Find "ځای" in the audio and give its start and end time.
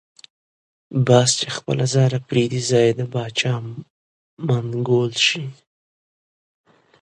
2.69-2.85